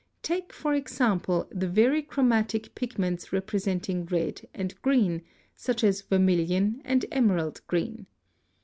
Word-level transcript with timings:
Take, 0.23 0.51
for 0.51 0.73
example, 0.73 1.47
the 1.51 1.67
very 1.67 2.01
chromatic 2.01 2.73
pigments 2.73 3.31
representing 3.31 4.07
red 4.07 4.41
and 4.51 4.73
green, 4.81 5.21
such 5.55 5.83
as 5.83 6.01
vermilion 6.01 6.81
and 6.83 7.05
emerald 7.11 7.61
green. 7.67 8.07